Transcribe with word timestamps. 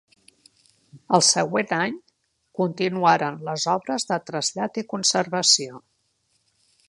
El 1.17 1.23
següent 1.27 1.73
any 1.79 1.99
continuaren 2.61 3.39
les 3.49 3.67
obres 3.75 4.07
de 4.13 4.19
trasllat 4.31 4.83
i 4.83 4.87
conservació. 4.95 5.83